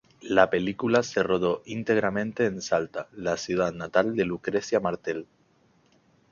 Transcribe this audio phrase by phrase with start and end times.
[0.27, 5.27] La película se rodó íntegramente en Salta, la ciudad natal de Lucrecia Martel.